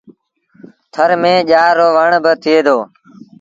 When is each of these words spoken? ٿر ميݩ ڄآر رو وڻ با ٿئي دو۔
ٿر 0.93 1.09
ميݩ 1.21 1.45
ڄآر 1.49 1.73
رو 1.77 1.87
وڻ 1.95 2.11
با 2.23 2.31
ٿئي 2.43 2.57
دو۔ 2.65 2.77